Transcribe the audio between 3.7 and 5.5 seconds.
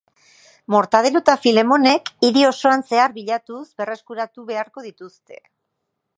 berreskuratu beharko dituzte.